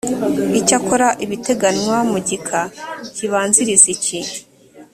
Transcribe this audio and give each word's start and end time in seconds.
icyakora 0.59 1.07
ibiteganywa 1.25 1.97
mu 2.11 2.19
gika 2.27 2.61
kibanziriza 3.15 3.87
iki 3.95 4.19